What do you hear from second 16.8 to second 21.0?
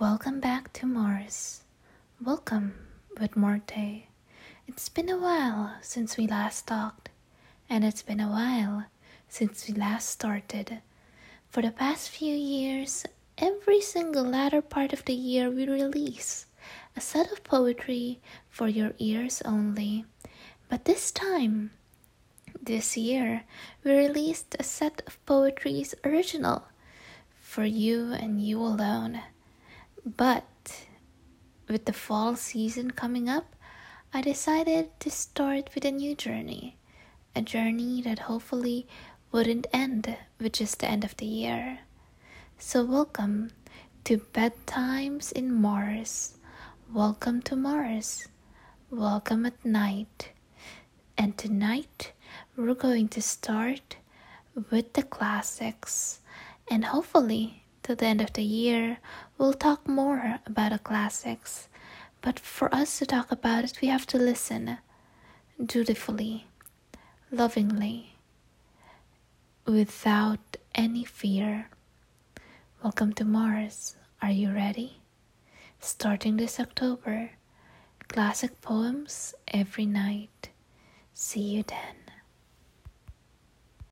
a set of poetry for your ears only. But